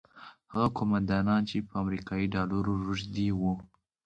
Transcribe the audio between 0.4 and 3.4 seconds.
هغه قوماندانان چې پر امریکایي ډالرو روږدي